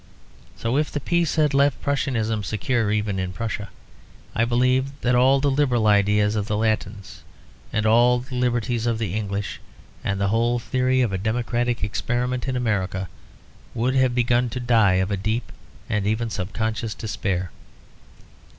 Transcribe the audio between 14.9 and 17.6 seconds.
of a deep and even subconscious despair.